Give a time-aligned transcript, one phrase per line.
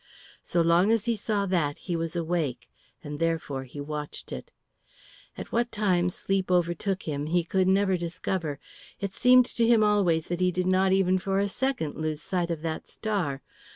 [0.41, 2.67] So long as he saw that, he was awake,
[3.03, 4.49] and therefore he watched it.
[5.37, 8.57] At what time sleep overtook him he could never discover.
[8.99, 12.49] It seemed to him always that he did not even for a second lose sight
[12.49, 13.43] of that star.